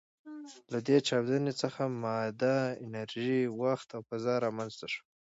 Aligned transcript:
له 0.71 0.79
دې 0.87 0.97
چاودنې 1.07 1.53
څخه 1.61 1.81
ماده، 2.03 2.57
انرژي، 2.85 3.39
وخت 3.61 3.87
او 3.95 4.01
فضا 4.09 4.35
رامنځ 4.45 4.73
ته 4.79 4.87
شول. 4.93 5.07